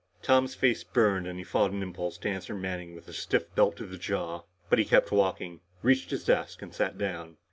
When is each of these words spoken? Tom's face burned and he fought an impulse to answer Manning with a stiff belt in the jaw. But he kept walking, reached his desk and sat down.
Tom's 0.23 0.55
face 0.55 0.83
burned 0.83 1.27
and 1.27 1.37
he 1.37 1.43
fought 1.43 1.69
an 1.69 1.83
impulse 1.83 2.17
to 2.17 2.27
answer 2.27 2.55
Manning 2.55 2.95
with 2.95 3.07
a 3.07 3.13
stiff 3.13 3.53
belt 3.53 3.79
in 3.79 3.91
the 3.91 3.99
jaw. 3.99 4.41
But 4.67 4.79
he 4.79 4.85
kept 4.85 5.11
walking, 5.11 5.59
reached 5.83 6.09
his 6.09 6.25
desk 6.25 6.63
and 6.63 6.73
sat 6.73 6.97
down. 6.97 7.37